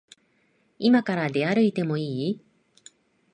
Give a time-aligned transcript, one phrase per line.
[0.79, 2.41] いまから出歩いてもいい？